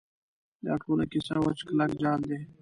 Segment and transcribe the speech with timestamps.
[0.65, 2.39] دا ټوله کیسه وچ کلک جعل دی.